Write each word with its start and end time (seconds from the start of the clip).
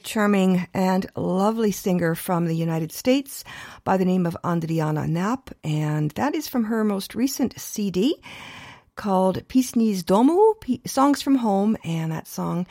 charming 0.00 0.66
and 0.72 1.04
lovely 1.16 1.70
singer 1.70 2.14
from 2.14 2.46
the 2.46 2.56
United 2.56 2.92
States 2.92 3.44
by 3.84 3.98
the 3.98 4.06
name 4.06 4.24
of 4.24 4.34
Andriana 4.42 5.06
Knapp, 5.06 5.50
and 5.62 6.10
that 6.12 6.34
is 6.34 6.48
from 6.48 6.64
her 6.64 6.82
most 6.82 7.14
recent 7.14 7.52
CD 7.60 8.16
called 8.94 9.46
Pisni 9.48 9.92
z 9.92 10.02
Domu, 10.02 10.54
Songs 10.86 11.20
from 11.20 11.36
Home, 11.36 11.76
and 11.84 12.10
that 12.10 12.26
song 12.26 12.66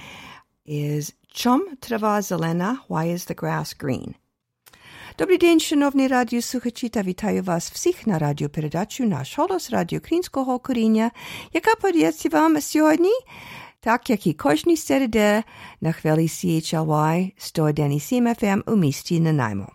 is 0.65 1.13
Chum 1.31 1.77
Trava 1.77 2.23
Zelena, 2.23 2.79
Why 2.87 3.05
is 3.05 3.25
the 3.25 3.35
Grass 3.35 3.75
Green? 3.75 4.15
Добрий 5.17 5.37
день, 5.37 5.59
шановні 5.59 6.07
радіослухачі, 6.07 6.89
та 6.89 7.01
вітаю 7.01 7.43
вас 7.43 7.71
всіх 7.71 8.07
на 8.07 8.19
радіопередачу 8.19 9.05
«Наш 9.05 9.37
голос» 9.37 9.71
Радіо 9.71 9.99
Українського 9.99 10.59
коріння, 10.59 11.11
яка 11.53 11.75
подається 11.75 12.29
вам 12.29 12.61
сьогодні – 12.61 13.23
tak 13.80 14.10
jak 14.10 14.26
i 14.26 14.34
kožni 14.34 14.76
srede 14.76 15.42
na 15.80 15.92
chveli 15.92 16.28
CHLY 16.28 17.32
101.7 17.38 18.34
FM 18.34 18.62
umisti 18.66 18.76
misti 18.76 19.20
Nanaimo. 19.20 19.66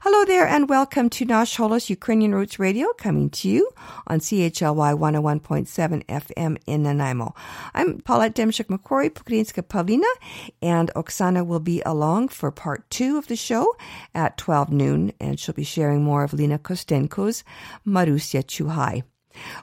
Hello 0.00 0.24
there 0.24 0.46
and 0.46 0.68
welcome 0.68 1.08
to 1.08 1.24
Nash 1.24 1.56
Holos 1.56 1.90
Ukrainian 1.90 2.34
Roots 2.34 2.58
Radio 2.58 2.88
coming 2.98 3.30
to 3.30 3.48
you 3.48 3.70
on 4.06 4.20
CHLY 4.20 4.92
101.7 4.94 6.04
FM 6.06 6.56
in 6.66 6.82
Nanaimo. 6.82 7.34
I'm 7.74 8.00
Paulette 8.00 8.34
demchuk 8.34 8.66
MacQuarrie 8.66 9.10
Pukrinska 9.10 9.62
Pavlina, 9.62 10.12
and 10.60 10.90
Oksana 10.94 11.46
will 11.46 11.60
be 11.60 11.82
along 11.86 12.28
for 12.28 12.50
part 12.50 12.90
two 12.90 13.16
of 13.16 13.28
the 13.28 13.36
show 13.36 13.76
at 14.14 14.36
12 14.36 14.70
noon, 14.70 15.12
and 15.20 15.38
she'll 15.38 15.54
be 15.54 15.64
sharing 15.64 16.02
more 16.02 16.24
of 16.24 16.32
Lina 16.32 16.58
Kostenko's 16.58 17.44
Marusya 17.86 18.42
Chuhai. 18.42 19.04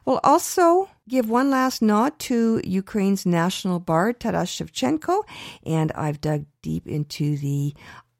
We'll 0.05 0.19
also 0.23 0.89
give 1.07 1.29
one 1.29 1.49
last 1.49 1.81
nod 1.81 2.17
to 2.19 2.61
Ukraine's 2.63 3.25
national 3.25 3.79
bard, 3.79 4.19
Taras 4.19 4.49
Shevchenko, 4.49 5.23
and 5.65 5.91
I've 5.93 6.21
dug 6.21 6.45
deep 6.61 6.87
into 6.87 7.37
the 7.37 7.73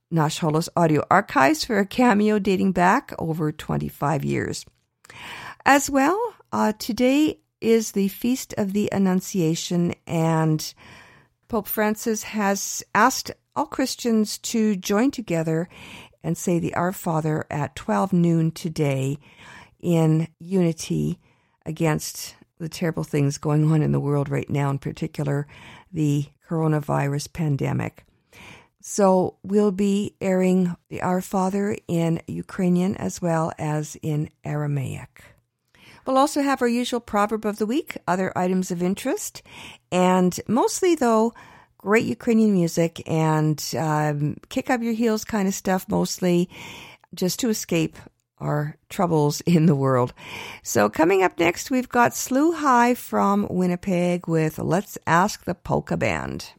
Nash 0.10 0.40
Holos 0.40 0.70
audio 0.76 1.04
archives 1.12 1.66
for 1.66 1.80
a 1.80 1.86
cameo 1.86 2.40
dating 2.40 2.72
back 2.72 3.14
over 3.20 3.52
25 3.52 4.24
years. 4.24 4.66
As 5.66 5.90
well, 5.90 6.20
uh, 6.52 6.74
today 6.80 7.40
is 7.60 7.92
the 7.92 8.08
Feast 8.08 8.54
of 8.58 8.74
the 8.74 8.90
Annunciation, 8.92 9.94
and 10.06 10.74
Pope 11.48 11.68
Francis 11.68 12.24
has 12.24 12.84
asked 12.96 13.32
all 13.56 13.66
Christians 13.66 14.38
to 14.38 14.76
join 14.76 15.12
together 15.12 15.68
and 16.24 16.38
say 16.38 16.60
the 16.60 16.74
Our 16.76 16.94
Father 16.94 17.46
at 17.50 17.76
12 17.76 18.14
noon 18.14 18.52
today 18.52 19.18
in 19.82 20.28
unity 20.40 21.20
against 21.68 22.36
the 22.58 22.70
terrible 22.70 23.04
things 23.04 23.38
going 23.38 23.72
on 23.72 23.84
in 23.84 23.92
the 23.92 24.00
world 24.00 24.30
right 24.30 24.50
now, 24.50 24.70
in 24.72 24.80
particular 24.80 25.46
the 25.92 26.26
coronavirus 26.50 27.32
pandemic. 27.34 28.04
So 28.82 29.36
we'll 29.44 29.72
be 29.74 30.16
airing 30.22 30.76
the 30.90 31.02
Our 31.02 31.22
Father 31.22 31.78
in 31.88 32.22
Ukrainian 32.26 32.96
as 32.96 33.22
well 33.22 33.52
as 33.58 33.98
in 34.02 34.30
Aramaic. 34.44 35.24
We'll 36.06 36.18
also 36.18 36.42
have 36.42 36.62
our 36.62 36.70
usual 36.70 37.02
proverb 37.02 37.46
of 37.46 37.58
the 37.58 37.66
week, 37.66 37.98
other 38.08 38.32
items 38.38 38.72
of 38.72 38.82
interest, 38.82 39.44
and 39.92 40.40
mostly, 40.48 40.96
though, 40.96 41.34
great 41.78 42.06
Ukrainian 42.06 42.54
music 42.54 43.04
and 43.06 43.62
um, 43.78 44.38
kick 44.48 44.70
up 44.70 44.82
your 44.82 44.94
heels 44.94 45.26
kind 45.26 45.50
of 45.50 45.54
stuff, 45.54 45.86
mostly 45.90 46.50
just 47.14 47.42
to 47.42 47.50
escape 47.50 47.98
our 48.40 48.78
troubles 48.90 49.42
in 49.42 49.66
the 49.66 49.76
world. 49.76 50.14
So 50.64 50.90
coming 50.90 51.24
up 51.24 51.40
next, 51.40 51.72
we've 51.72 51.90
got 51.90 52.16
Slew 52.16 52.54
High 52.54 52.94
from 52.94 53.48
Winnipeg 53.50 54.28
with 54.28 54.60
Let's 54.60 54.98
Ask 55.08 55.46
the 55.46 55.56
Polka 55.56 55.98
Band. 55.98 56.52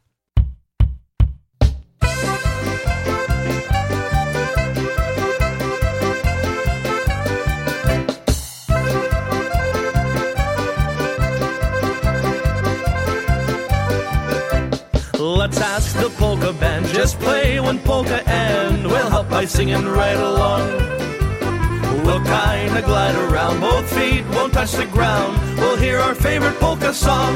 Let's 15.19 15.61
ask 15.61 15.95
the 15.95 16.09
polka 16.17 16.53
band, 16.53 16.85
just 16.87 17.19
play 17.19 17.59
one 17.59 17.79
polka 17.79 18.27
and 18.29 18.85
we'll 18.85 19.09
help 19.09 19.29
by 19.29 19.45
singing 19.45 19.85
right 19.85 20.17
along. 20.17 21.18
We'll 22.05 22.23
kinda 22.23 22.81
glide 22.81 23.15
around, 23.15 23.59
both 23.59 23.87
feet 23.97 24.23
won't 24.33 24.53
touch 24.53 24.73
the 24.73 24.85
ground. 24.85 25.33
We'll 25.57 25.77
hear 25.77 25.99
our 25.99 26.15
favorite 26.15 26.59
polka 26.59 26.93
song. 26.93 27.33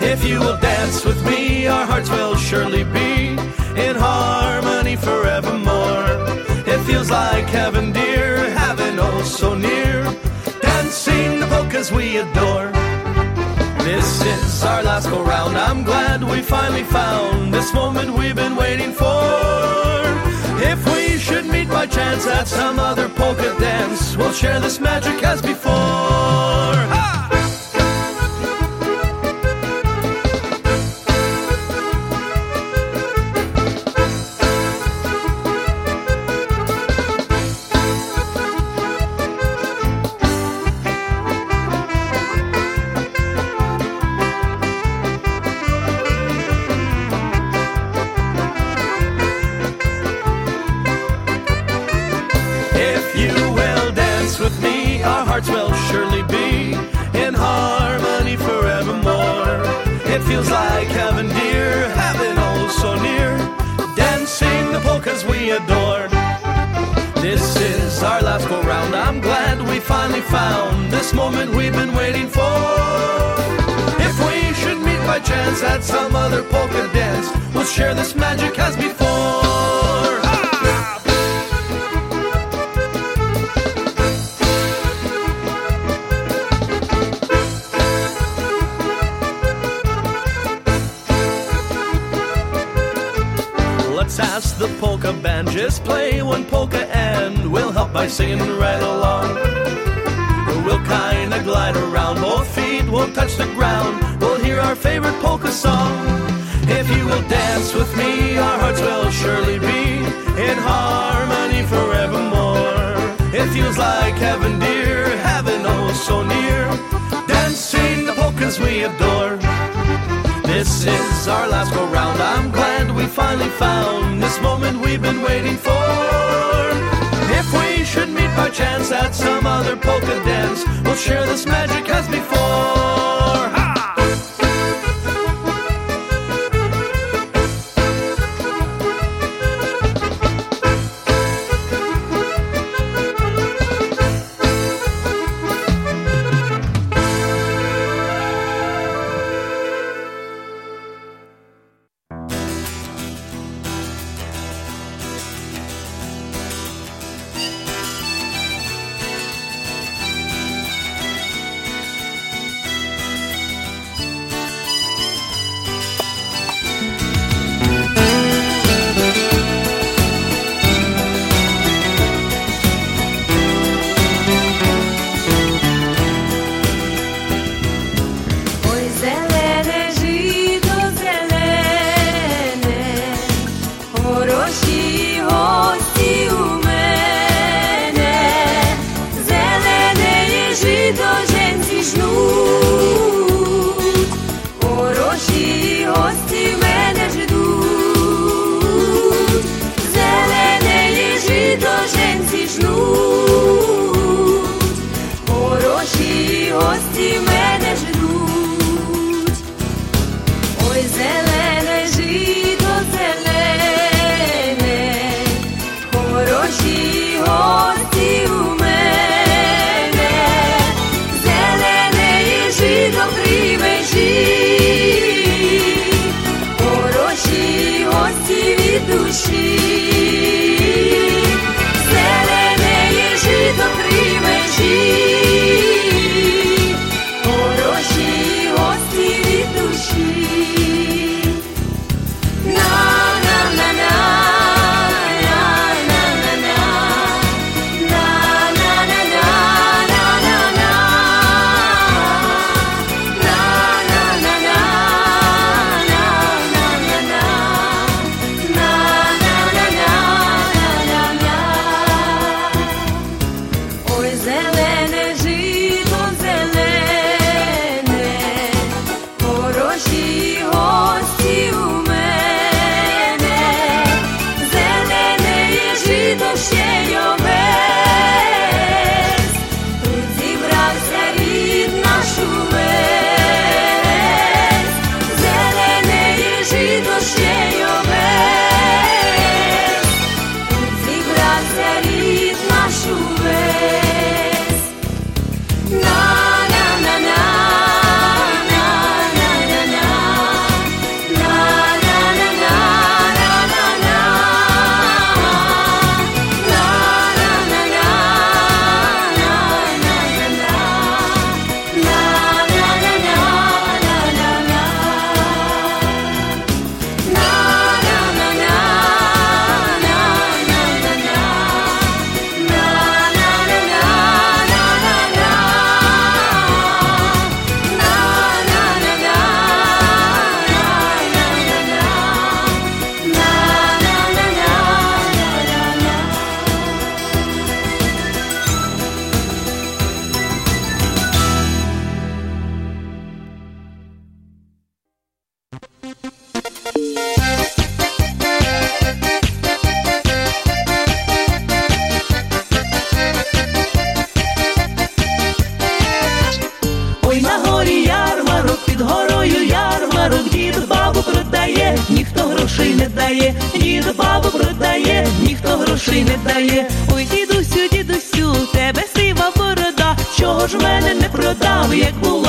If 0.00 0.24
you 0.24 0.38
will 0.40 0.58
dance 0.58 1.04
with 1.04 1.20
me, 1.26 1.66
our 1.66 1.86
hearts 1.86 2.10
will 2.10 2.36
surely 2.36 2.84
be 2.84 3.36
in 3.86 3.94
harmony 3.96 4.96
forevermore. 4.96 6.06
It 6.72 6.80
feels 6.88 7.10
like 7.10 7.46
heaven, 7.46 7.92
dear, 7.92 8.50
heaven 8.50 8.98
oh 8.98 9.22
so 9.22 9.54
near. 9.54 10.04
Dancing 10.60 11.40
the 11.40 11.46
polkas 11.46 11.90
we 11.90 12.18
adore. 12.18 12.70
This 13.84 14.08
is 14.34 14.64
our 14.64 14.82
last 14.82 15.08
go 15.10 15.22
round. 15.22 15.56
I'm 15.56 15.82
glad 15.84 16.22
we 16.24 16.40
finally 16.42 16.84
found 16.84 17.54
this 17.54 17.72
moment 17.72 18.10
we've 18.18 18.34
been 18.34 18.56
waiting 18.56 18.92
for. 18.92 19.22
If 20.72 20.80
we 20.92 20.95
chance 21.86 22.26
at 22.26 22.48
some 22.48 22.78
other 22.78 23.08
polka 23.08 23.54
dance, 23.58 24.16
we'll 24.16 24.32
share 24.32 24.60
this 24.60 24.80
magic 24.80 25.22
as 25.22 25.42
before. 25.42 26.95
Share 77.76 77.92
this 77.94 78.14
magic 78.14 78.55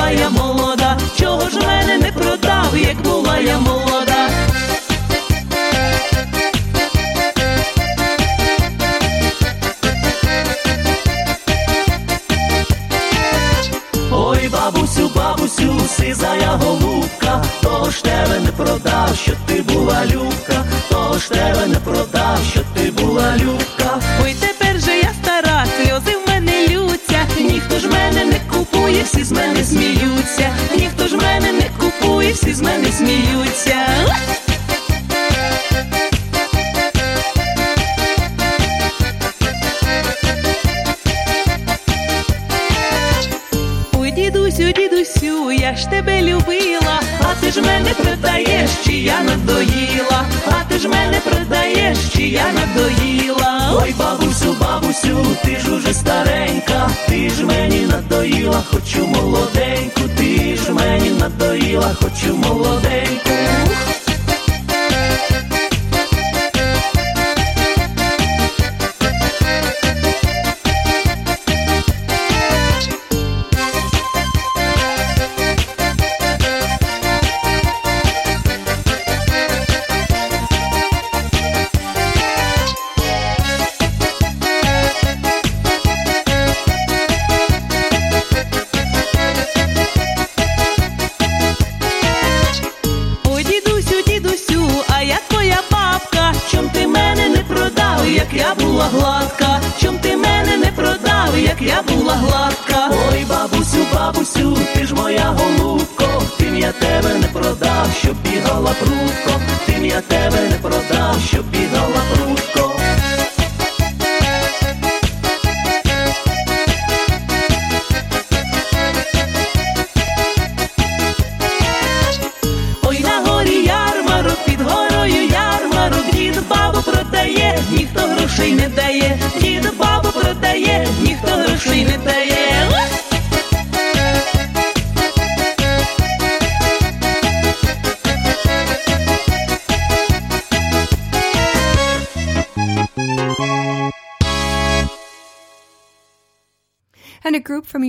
була 0.08 0.20
я 0.20 0.30
молода, 0.30 0.96
чого 1.18 1.48
ж 1.48 1.58
мене 1.60 1.98
не 1.98 2.12
продав, 2.12 2.76
як 2.76 3.02
була 3.02 3.38
я 3.38 3.58
молода. 3.58 3.97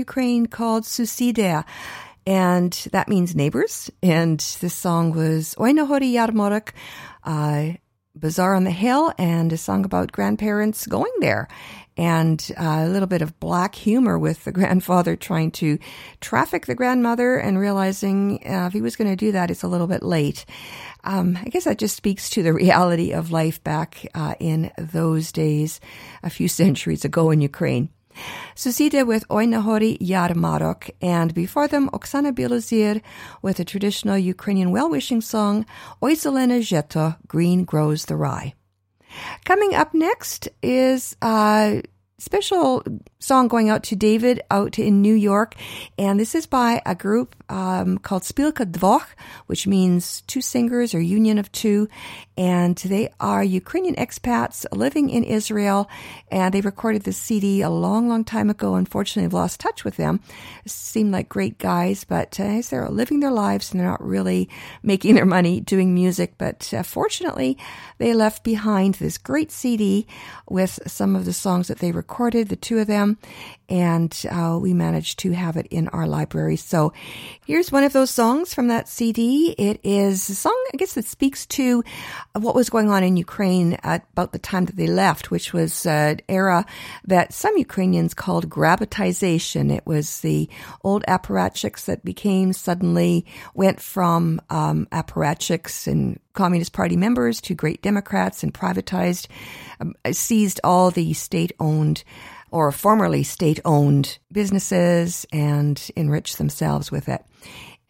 Ukraine 0.09 0.47
called 0.47 0.85
Susida. 0.85 1.63
And 2.25 2.71
that 2.91 3.09
means 3.09 3.35
neighbors. 3.35 3.91
And 4.01 4.39
this 4.59 4.73
song 4.73 5.13
was 5.13 5.55
Oi 5.59 5.71
Nahori 5.71 6.11
Yarmarok, 6.11 6.69
uh, 7.23 7.77
Bazaar 8.15 8.55
on 8.55 8.63
the 8.63 8.71
Hill, 8.71 9.13
and 9.19 9.53
a 9.53 9.57
song 9.57 9.85
about 9.85 10.11
grandparents 10.11 10.87
going 10.87 11.13
there. 11.19 11.47
And 11.95 12.39
uh, 12.59 12.85
a 12.87 12.89
little 12.89 13.07
bit 13.07 13.21
of 13.21 13.39
black 13.39 13.75
humor 13.75 14.17
with 14.17 14.45
the 14.45 14.51
grandfather 14.59 15.15
trying 15.15 15.51
to 15.61 15.77
traffic 16.21 16.65
the 16.65 16.73
grandmother 16.73 17.37
and 17.37 17.59
realizing 17.59 18.39
uh, 18.49 18.65
if 18.65 18.73
he 18.73 18.81
was 18.81 18.95
going 18.95 19.11
to 19.11 19.15
do 19.15 19.33
that, 19.33 19.51
it's 19.51 19.63
a 19.63 19.67
little 19.67 19.87
bit 19.87 20.01
late. 20.01 20.43
Um, 21.03 21.37
I 21.39 21.49
guess 21.49 21.65
that 21.65 21.77
just 21.77 21.95
speaks 21.95 22.31
to 22.31 22.41
the 22.41 22.53
reality 22.63 23.11
of 23.11 23.31
life 23.31 23.63
back 23.63 24.07
uh, 24.15 24.33
in 24.39 24.71
those 24.79 25.31
days, 25.31 25.79
a 26.23 26.31
few 26.31 26.47
centuries 26.47 27.05
ago 27.05 27.29
in 27.29 27.41
Ukraine. 27.41 27.89
Susida 28.55 29.05
with 29.05 29.27
Oinahori 29.29 29.97
Yarmarok, 29.99 30.89
and 31.01 31.33
before 31.33 31.67
them 31.67 31.89
Oksana 31.91 32.33
Bilozir 32.33 33.01
with 33.41 33.59
a 33.59 33.65
traditional 33.65 34.17
Ukrainian 34.17 34.71
well-wishing 34.71 35.21
song, 35.21 35.65
Oi 36.03 36.13
Zheto, 36.15 37.17
Green 37.27 37.63
Grows 37.63 38.05
the 38.05 38.15
Rye. 38.15 38.53
Coming 39.45 39.73
up 39.73 39.93
next 39.93 40.49
is 40.61 41.15
a 41.21 41.81
special 42.17 42.83
song 43.21 43.49
going 43.49 43.69
out 43.69 43.83
to 43.83 43.97
David 43.97 44.41
out 44.49 44.79
in 44.79 45.01
New 45.01 45.13
York, 45.13 45.53
and 45.97 46.17
this 46.17 46.35
is 46.35 46.45
by 46.45 46.81
a 46.85 46.95
group 46.95 47.35
um, 47.49 47.97
called 47.97 48.23
Spilka 48.23 48.65
Dvoch, 48.71 49.07
which 49.47 49.67
means 49.67 50.21
two 50.21 50.39
singers 50.39 50.95
or 50.95 51.01
union 51.01 51.37
of 51.37 51.51
two, 51.51 51.89
and 52.37 52.77
they 52.77 53.09
are 53.19 53.43
Ukrainian 53.43 53.95
expats 53.95 54.65
living 54.71 55.09
in 55.09 55.25
Israel, 55.25 55.89
and 56.31 56.53
they 56.53 56.61
recorded 56.61 57.03
this 57.03 57.17
CD 57.17 57.61
a 57.61 57.69
long, 57.69 58.07
long 58.07 58.23
time 58.23 58.49
ago. 58.49 58.75
Unfortunately, 58.75 59.25
I've 59.25 59.33
lost 59.33 59.59
touch 59.59 59.83
with 59.83 59.97
them. 59.97 60.21
Seem 60.65 61.11
like 61.11 61.27
great 61.27 61.57
guys, 61.57 62.05
but 62.05 62.39
uh, 62.39 62.61
they're 62.69 62.87
living 62.87 63.19
their 63.19 63.31
lives 63.31 63.71
and 63.71 63.81
they're 63.81 63.89
not 63.89 64.01
really 64.01 64.47
making 64.81 65.15
their 65.15 65.25
money 65.25 65.59
doing 65.59 65.93
music. 65.93 66.35
But 66.37 66.73
uh, 66.73 66.83
fortunately, 66.83 67.57
they 67.97 68.13
left 68.13 68.45
behind 68.45 68.95
this 68.95 69.17
great 69.17 69.51
CD 69.51 70.07
with 70.49 70.79
some 70.87 71.17
of 71.17 71.25
the 71.25 71.33
songs 71.33 71.67
that 71.67 71.79
they 71.79 71.91
recorded, 71.91 72.47
the 72.47 72.55
two 72.55 72.79
of 72.79 72.87
them, 72.87 73.08
and 73.69 74.25
uh, 74.29 74.57
we 74.59 74.73
managed 74.73 75.19
to 75.19 75.31
have 75.31 75.55
it 75.55 75.67
in 75.69 75.87
our 75.89 76.07
library. 76.07 76.55
So 76.55 76.91
here's 77.45 77.71
one 77.71 77.83
of 77.83 77.93
those 77.93 78.09
songs 78.09 78.53
from 78.53 78.67
that 78.67 78.89
CD. 78.89 79.53
It 79.57 79.79
is 79.83 80.27
a 80.29 80.35
song, 80.35 80.65
I 80.73 80.77
guess, 80.77 80.93
that 80.93 81.05
speaks 81.05 81.45
to 81.47 81.83
what 82.33 82.55
was 82.55 82.69
going 82.69 82.89
on 82.89 83.03
in 83.03 83.15
Ukraine 83.15 83.77
at 83.83 84.05
about 84.13 84.31
the 84.31 84.39
time 84.39 84.65
that 84.65 84.75
they 84.75 84.87
left, 84.87 85.29
which 85.29 85.53
was 85.53 85.85
an 85.85 86.19
era 86.27 86.65
that 87.05 87.31
some 87.33 87.57
Ukrainians 87.57 88.13
called 88.13 88.49
grabitization. 88.49 89.71
It 89.71 89.85
was 89.85 90.21
the 90.21 90.49
old 90.83 91.03
apparatchiks 91.07 91.85
that 91.85 92.03
became 92.03 92.53
suddenly 92.53 93.25
went 93.53 93.79
from 93.79 94.41
um, 94.49 94.87
apparatchiks 94.91 95.85
and 95.85 96.19
Communist 96.33 96.73
Party 96.73 96.95
members 96.95 97.41
to 97.41 97.53
great 97.53 97.81
Democrats 97.81 98.43
and 98.43 98.53
privatized, 98.53 99.27
um, 99.81 99.93
seized 100.11 100.61
all 100.63 100.89
the 100.89 101.13
state 101.13 101.51
owned 101.59 102.03
or 102.51 102.71
formerly 102.71 103.23
state 103.23 103.59
owned 103.65 104.19
businesses 104.31 105.25
and 105.31 105.89
enrich 105.95 106.37
themselves 106.37 106.91
with 106.91 107.09
it. 107.09 107.23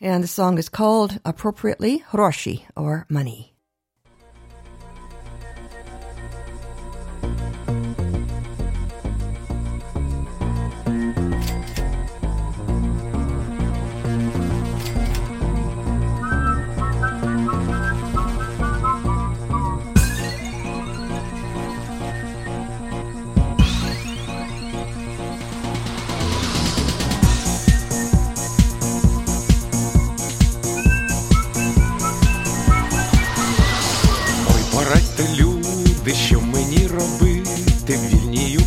And 0.01 0.23
the 0.23 0.27
song 0.27 0.57
is 0.57 0.69
called 0.69 1.19
appropriately 1.25 2.03
Hroshi 2.11 2.63
or 2.75 3.05
money. 3.09 3.53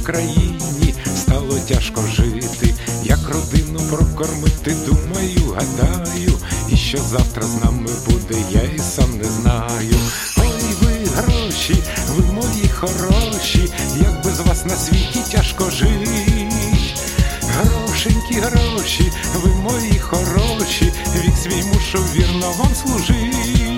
Україні 0.02 0.94
стало 1.16 1.58
тяжко 1.68 2.02
жити, 2.06 2.74
як 3.02 3.18
родину 3.28 3.80
прокормити, 3.90 4.76
думаю, 4.86 5.56
гадаю, 5.56 6.32
і 6.68 6.76
що 6.76 6.98
завтра 6.98 7.42
з 7.42 7.64
нами 7.64 7.90
буде, 8.06 8.40
я 8.50 8.62
і 8.62 8.78
сам 8.78 9.18
не 9.18 9.24
знаю. 9.24 9.96
Ой, 10.38 10.74
ви 10.80 11.06
гроші, 11.16 11.74
ви 12.16 12.32
мої 12.32 12.68
хороші, 12.68 13.72
як 13.96 14.24
без 14.24 14.40
вас 14.40 14.64
на 14.64 14.76
світі 14.76 15.20
тяжко 15.32 15.70
жить. 15.70 16.96
Грошенькі 17.42 18.34
гроші, 18.34 19.12
ви 19.34 19.50
мої 19.54 19.98
хороші, 19.98 20.92
вік 21.16 21.36
свій 21.42 21.64
мушу 21.64 21.98
вірно 22.14 22.52
вам 22.58 22.74
служить. 22.74 23.71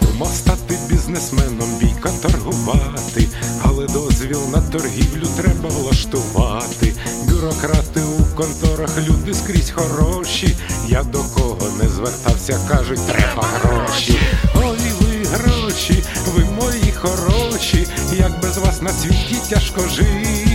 Думав 0.00 0.28
стати 0.34 0.78
бізнесменом, 0.88 1.68
бійка 1.80 2.10
торгувати, 2.22 3.28
але 3.62 3.86
дозвіл 3.86 4.40
на 4.52 4.60
торгівлю 4.60 5.26
треба 5.36 5.68
влаштувати. 5.68 6.94
Бюрократи 7.28 8.00
у 8.00 8.36
конторах, 8.36 8.98
люди 8.98 9.34
скрізь 9.34 9.70
хороші. 9.70 10.56
Я 10.88 11.02
до 11.02 11.18
кого 11.18 11.68
не 11.82 11.88
звертався, 11.88 12.58
кажуть, 12.68 13.06
треба 13.06 13.42
гроші. 13.42 14.18
Ой, 14.54 14.78
ви 15.00 15.24
гроші, 15.24 16.04
ви 16.34 16.44
мої 16.44 16.92
хороші, 16.92 17.86
як 18.12 18.40
без 18.42 18.58
вас 18.58 18.82
на 18.82 18.90
світі 18.90 19.36
тяжко 19.50 19.80
жить. 19.88 20.51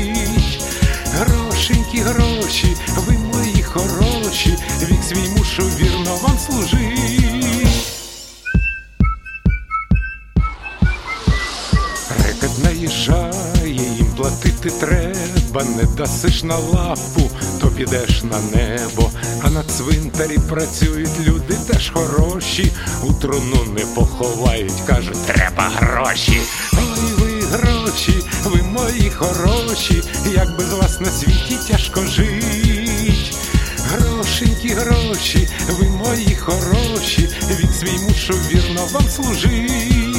Не 15.77 15.83
дасиш 15.83 16.43
на 16.43 16.57
лапу, 16.57 17.29
то 17.61 17.67
підеш 17.67 18.23
на 18.23 18.39
небо, 18.57 19.11
а 19.41 19.49
на 19.49 19.63
цвинтарі 19.63 20.37
працюють 20.49 21.19
люди 21.19 21.57
теж 21.67 21.89
хороші, 21.89 22.71
у 23.03 23.13
труну 23.13 23.65
не 23.75 23.85
поховають, 23.85 24.81
кажуть, 24.87 25.25
треба 25.25 25.71
гроші. 25.75 26.41
Ой, 26.73 27.13
ви 27.17 27.41
гроші, 27.41 28.13
ви 28.45 28.61
мої 28.61 29.09
хороші, 29.09 30.03
як 30.33 30.57
без 30.57 30.73
вас 30.73 30.99
на 30.99 31.11
світі 31.11 31.57
тяжко 31.67 32.01
жить. 32.05 33.37
Грошенькі 33.77 34.69
гроші, 34.69 35.49
ви 35.79 35.89
мої 35.89 36.35
хороші, 36.35 37.29
від 37.59 37.75
свій 37.75 37.99
мушу 38.07 38.33
вірно 38.33 38.81
вам 38.93 39.09
служить. 39.09 40.17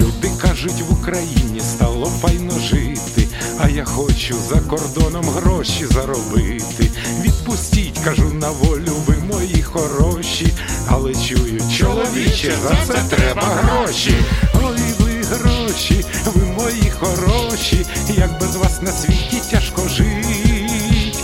Люди 0.00 0.30
кажуть, 0.42 0.82
в 0.88 0.92
Україні 0.92 1.60
стало 1.60 2.06
файно 2.06 2.58
жити, 2.58 3.19
а 3.62 3.68
я 3.68 3.84
хочу 3.84 4.34
за 4.48 4.60
кордоном 4.60 5.24
гроші 5.24 5.86
заробити. 5.86 6.90
Відпустіть, 7.22 7.98
кажу 8.04 8.32
на 8.34 8.50
волю, 8.50 8.92
ви 9.06 9.16
мої 9.16 9.62
хороші, 9.62 10.46
але 10.88 11.14
чую, 11.14 11.60
чоловіче, 11.78 12.52
за 12.62 12.76
це 12.86 13.16
треба 13.16 13.42
гроші. 13.42 14.14
Ой, 14.54 14.78
ви 14.98 15.22
гроші, 15.22 16.04
ви 16.26 16.44
мої 16.44 16.92
хороші, 17.00 17.86
як 18.08 18.40
без 18.40 18.56
вас 18.56 18.82
на 18.82 18.92
світі 18.92 19.42
тяжко 19.50 19.88
жить. 19.88 21.18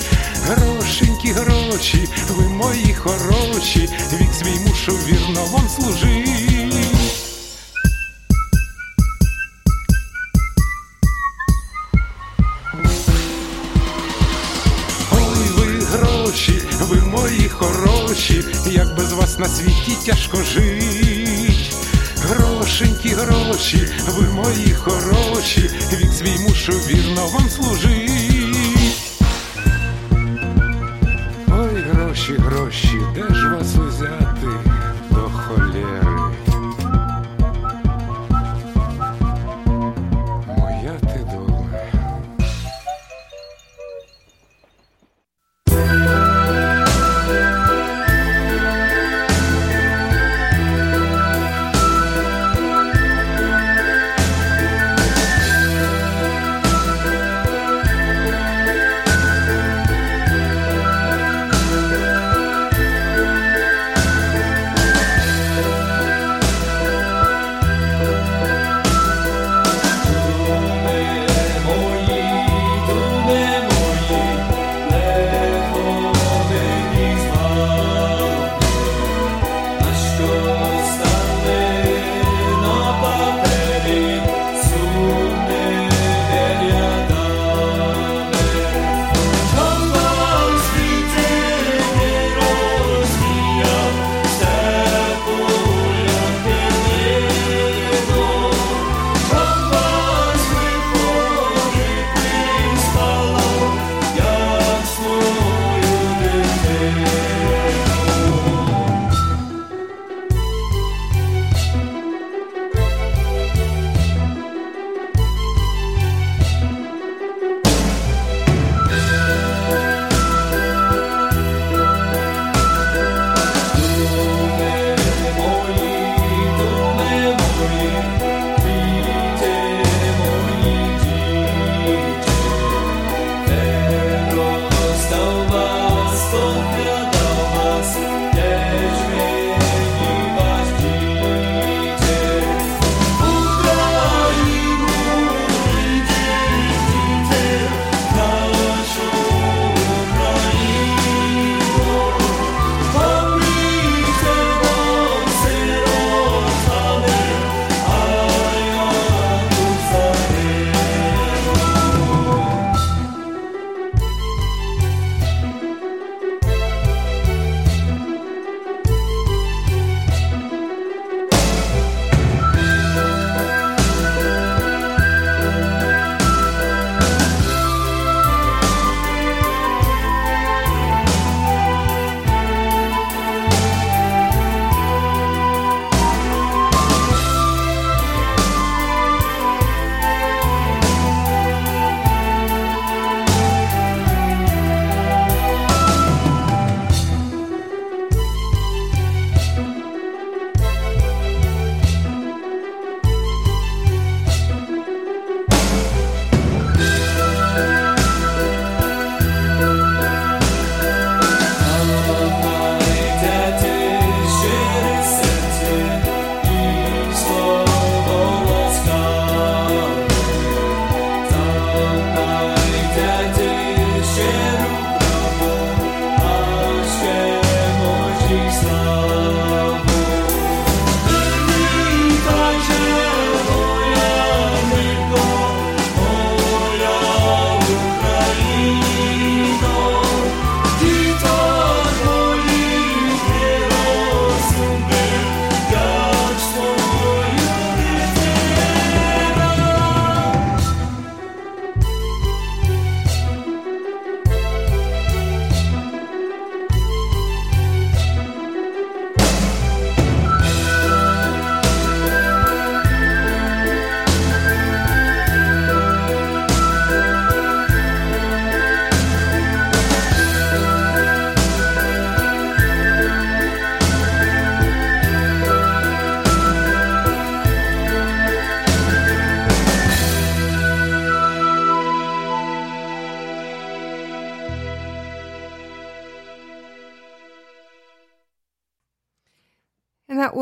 Грошенькі 0.46 1.32
гроші, 1.32 2.08
ви 2.30 2.48
мої 2.48 2.94
хороші, 2.94 3.88
вік 4.12 4.34
свій 4.34 4.68
мушу 4.68 4.92
вірно 4.92 5.44
вам 5.52 5.68
служить. 5.68 6.35
Хороші, 18.16 18.44
як 18.70 18.96
без 18.96 19.12
вас 19.12 19.38
на 19.38 19.48
світі 19.48 19.96
тяжко 20.06 20.42
жить. 20.42 21.74
грошенькі 22.18 23.08
гроші, 23.08 23.88
ви 24.08 24.28
мої 24.28 24.74
хороші, 24.74 25.70
вік 25.92 26.12
свій 26.12 26.38
мушу 26.38 26.72
вірно 26.72 27.26
вам 27.26 27.50
служить. 27.50 28.10
Ой, 31.48 31.84
гроші, 31.92 32.32
гроші, 32.38 33.00
де 33.14 33.34
ж 33.34 33.48
вас 33.48 33.55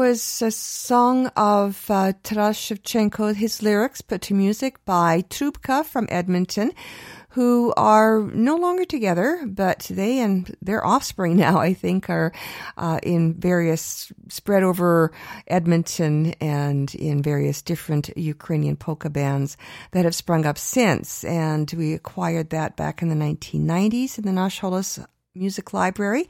was 0.09 0.43
a 0.43 0.51
song 0.51 1.29
of 1.29 1.91
uh, 1.91 2.13
Taras 2.23 2.59
Shevchenko, 2.59 3.35
his 3.35 3.63
lyrics 3.63 4.03
put 4.03 4.21
to 4.21 4.35
music 4.35 4.85
by 4.85 5.23
Trubka 5.31 5.83
from 5.83 6.07
Edmonton, 6.11 6.73
who 7.31 7.73
are 7.79 8.21
no 8.35 8.57
longer 8.57 8.85
together, 8.85 9.41
but 9.47 9.87
they 9.91 10.19
and 10.19 10.55
their 10.61 10.85
offspring 10.85 11.39
now, 11.39 11.57
I 11.59 11.73
think, 11.73 12.11
are 12.11 12.35
uh, 12.77 12.99
in 13.03 13.33
various, 13.33 14.13
spread 14.29 14.63
over 14.63 15.11
Edmonton 15.47 16.35
and 16.39 16.95
in 16.95 17.23
various 17.23 17.63
different 17.63 18.11
Ukrainian 18.15 18.77
polka 18.77 19.09
bands 19.09 19.57
that 19.93 20.05
have 20.05 20.15
sprung 20.15 20.45
up 20.45 20.59
since. 20.59 21.25
And 21.25 21.73
we 21.73 21.95
acquired 21.95 22.51
that 22.51 22.77
back 22.77 23.01
in 23.01 23.09
the 23.09 23.15
1990s 23.15 24.19
in 24.19 24.25
the 24.25 24.33
Nash 24.33 24.61
Holos 24.61 25.03
Music 25.35 25.73
Library 25.73 26.29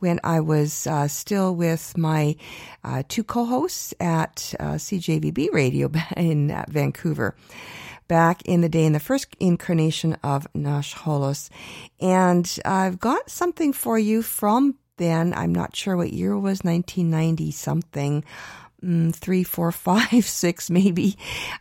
when 0.00 0.20
I 0.22 0.40
was 0.40 0.86
uh, 0.86 1.08
still 1.08 1.56
with 1.56 1.96
my 1.96 2.36
uh, 2.84 3.02
two 3.08 3.24
co-hosts 3.24 3.94
at 3.98 4.54
uh, 4.60 4.74
CJVB 4.74 5.52
Radio 5.52 5.90
in 6.16 6.50
uh, 6.50 6.66
Vancouver 6.68 7.34
back 8.08 8.42
in 8.42 8.60
the 8.60 8.68
day 8.68 8.84
in 8.84 8.92
the 8.92 9.00
first 9.00 9.34
incarnation 9.40 10.18
of 10.22 10.46
Nash 10.54 10.94
Holos. 10.94 11.48
And 11.98 12.58
I've 12.62 13.00
got 13.00 13.30
something 13.30 13.72
for 13.72 13.98
you 13.98 14.20
from 14.20 14.74
then. 14.98 15.32
I'm 15.32 15.54
not 15.54 15.74
sure 15.74 15.96
what 15.96 16.12
year 16.12 16.32
it 16.32 16.40
was, 16.40 16.60
1990 16.62 17.52
something. 17.52 18.22
Mm, 18.84 19.14
three, 19.14 19.44
four, 19.44 19.72
five, 19.72 20.26
six, 20.26 20.68
maybe. 20.68 21.16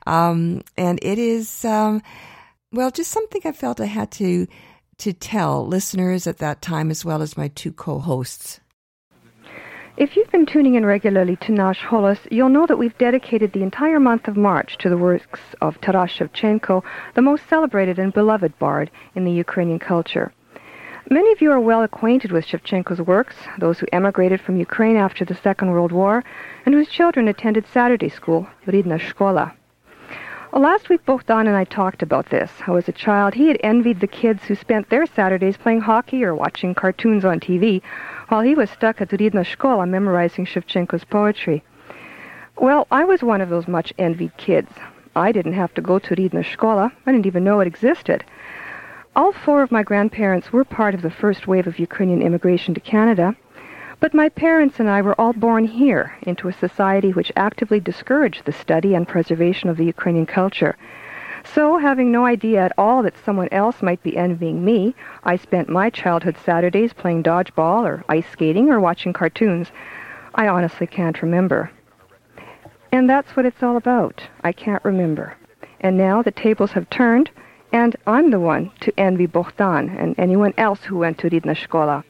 Um, 0.05 0.63
and 0.75 0.99
it 1.01 1.17
is, 1.17 1.63
um, 1.63 2.01
well, 2.73 2.91
just 2.91 3.11
something 3.11 3.41
I 3.45 3.53
felt 3.53 3.79
I 3.79 3.85
had 3.85 4.11
to 4.13 4.47
to 5.01 5.13
tell 5.13 5.65
listeners 5.65 6.27
at 6.27 6.37
that 6.37 6.61
time 6.61 6.91
as 6.91 7.03
well 7.03 7.21
as 7.21 7.35
my 7.35 7.47
two 7.49 7.71
co-hosts. 7.71 8.59
If 9.97 10.15
you've 10.15 10.31
been 10.31 10.45
tuning 10.45 10.75
in 10.75 10.85
regularly 10.85 11.35
to 11.37 11.51
Nash 11.51 11.81
Holos, 11.81 12.19
you'll 12.31 12.49
know 12.49 12.65
that 12.67 12.77
we've 12.77 12.97
dedicated 12.97 13.51
the 13.51 13.63
entire 13.63 13.99
month 13.99 14.27
of 14.27 14.37
March 14.37 14.77
to 14.77 14.89
the 14.89 14.97
works 14.97 15.39
of 15.59 15.81
Taras 15.81 16.11
Shevchenko, 16.11 16.83
the 17.15 17.21
most 17.21 17.49
celebrated 17.49 17.99
and 17.99 18.13
beloved 18.13 18.57
bard 18.59 18.89
in 19.15 19.25
the 19.25 19.31
Ukrainian 19.31 19.79
culture. 19.79 20.31
Many 21.09 21.31
of 21.33 21.41
you 21.41 21.51
are 21.51 21.59
well 21.59 21.81
acquainted 21.81 22.31
with 22.31 22.45
Shevchenko's 22.45 23.01
works, 23.01 23.35
those 23.59 23.79
who 23.79 23.87
emigrated 23.91 24.39
from 24.39 24.55
Ukraine 24.55 24.97
after 24.97 25.25
the 25.25 25.35
Second 25.35 25.71
World 25.71 25.91
War, 25.91 26.23
and 26.65 26.73
whose 26.75 26.87
children 26.87 27.27
attended 27.27 27.65
Saturday 27.67 28.09
school, 28.09 28.47
Ridna 28.67 28.99
Shkola. 28.99 29.53
Well, 30.51 30.63
last 30.63 30.89
week, 30.89 31.05
both 31.05 31.25
Don 31.27 31.47
and 31.47 31.55
I 31.55 31.63
talked 31.63 32.03
about 32.03 32.29
this. 32.29 32.51
How, 32.59 32.75
as 32.75 32.89
a 32.89 32.91
child, 32.91 33.33
he 33.33 33.47
had 33.47 33.57
envied 33.63 34.01
the 34.01 34.07
kids 34.07 34.43
who 34.43 34.55
spent 34.55 34.89
their 34.89 35.05
Saturdays 35.05 35.55
playing 35.55 35.79
hockey 35.79 36.25
or 36.25 36.35
watching 36.35 36.75
cartoons 36.75 37.23
on 37.23 37.39
TV, 37.39 37.81
while 38.27 38.41
he 38.41 38.53
was 38.53 38.69
stuck 38.69 38.99
at 38.99 39.11
Ridna 39.11 39.45
Shkola 39.45 39.87
memorizing 39.87 40.45
Shevchenko's 40.45 41.05
poetry. 41.05 41.63
Well, 42.57 42.85
I 42.91 43.05
was 43.05 43.23
one 43.23 43.39
of 43.39 43.47
those 43.47 43.69
much 43.69 43.93
envied 43.97 44.35
kids. 44.35 44.69
I 45.15 45.31
didn't 45.31 45.53
have 45.53 45.73
to 45.75 45.81
go 45.81 45.99
to 45.99 46.15
Ridna 46.15 46.43
Shkola. 46.43 46.91
I 47.05 47.11
didn't 47.13 47.27
even 47.27 47.45
know 47.45 47.61
it 47.61 47.67
existed. 47.67 48.25
All 49.15 49.31
four 49.31 49.63
of 49.63 49.71
my 49.71 49.83
grandparents 49.83 50.51
were 50.51 50.65
part 50.65 50.93
of 50.93 51.01
the 51.01 51.09
first 51.09 51.47
wave 51.47 51.65
of 51.65 51.79
Ukrainian 51.79 52.21
immigration 52.21 52.73
to 52.73 52.81
Canada, 52.81 53.37
but 54.01 54.15
my 54.15 54.27
parents 54.27 54.79
and 54.79 54.89
I 54.89 55.03
were 55.03 55.19
all 55.21 55.31
born 55.31 55.63
here 55.63 56.17
into 56.23 56.47
a 56.47 56.53
society 56.53 57.13
which 57.13 57.31
actively 57.35 57.79
discouraged 57.79 58.43
the 58.43 58.51
study 58.51 58.95
and 58.95 59.07
preservation 59.07 59.69
of 59.69 59.77
the 59.77 59.85
Ukrainian 59.85 60.25
culture. 60.25 60.75
So, 61.43 61.77
having 61.77 62.11
no 62.11 62.25
idea 62.25 62.61
at 62.61 62.73
all 62.79 63.03
that 63.03 63.23
someone 63.23 63.47
else 63.51 63.83
might 63.83 64.01
be 64.01 64.17
envying 64.17 64.65
me, 64.65 64.95
I 65.23 65.35
spent 65.35 65.69
my 65.69 65.91
childhood 65.91 66.35
Saturdays 66.43 66.93
playing 66.93 67.21
dodgeball 67.21 67.83
or 67.85 68.03
ice 68.09 68.27
skating 68.31 68.71
or 68.71 68.79
watching 68.79 69.13
cartoons. 69.13 69.71
I 70.33 70.47
honestly 70.47 70.87
can't 70.87 71.21
remember. 71.21 71.69
And 72.91 73.07
that's 73.07 73.35
what 73.35 73.45
it's 73.45 73.61
all 73.61 73.77
about. 73.77 74.23
I 74.43 74.51
can't 74.51 74.83
remember. 74.83 75.35
And 75.79 75.95
now 75.95 76.23
the 76.23 76.31
tables 76.31 76.71
have 76.71 76.89
turned, 76.89 77.29
and 77.71 77.95
I'm 78.07 78.31
the 78.31 78.39
one 78.39 78.71
to 78.79 78.99
envy 78.99 79.27
Bohdan 79.27 79.95
and 79.95 80.15
anyone 80.17 80.55
else 80.57 80.85
who 80.85 80.97
went 80.97 81.19
to 81.19 81.29
Ridna 81.29 81.55
Shkola. 81.55 82.03